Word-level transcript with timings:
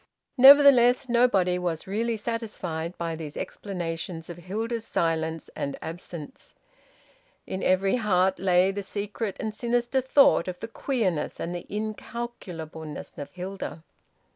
Nevertheless, 0.39 1.07
nobody 1.09 1.59
was 1.59 1.85
really 1.85 2.17
satisfied 2.17 2.97
by 2.97 3.15
these 3.15 3.37
explanations 3.37 4.31
of 4.31 4.37
Hilda's 4.37 4.83
silence 4.83 5.51
and 5.55 5.77
absence. 5.79 6.55
In 7.45 7.61
every 7.61 7.97
heart 7.97 8.39
lay 8.39 8.71
the 8.71 8.81
secret 8.81 9.37
and 9.39 9.53
sinister 9.53 10.01
thought 10.01 10.47
of 10.47 10.59
the 10.59 10.67
queerness 10.67 11.39
and 11.39 11.53
the 11.53 11.67
incalculableness 11.69 13.15
of 13.19 13.29
Hilda. 13.33 13.83